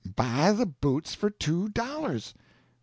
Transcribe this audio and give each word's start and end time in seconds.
"Buy 0.15 0.51
the 0.51 0.65
boots 0.65 1.13
for 1.13 1.29
two 1.29 1.69
dollars!" 1.69 2.33